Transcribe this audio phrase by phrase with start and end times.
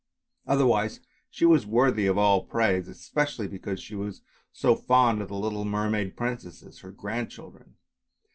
[0.47, 0.99] Other wise
[1.29, 5.63] she was worthy of all praise, especially because she was so fond of the little
[5.63, 7.75] mermaid princesses, her grandchildren.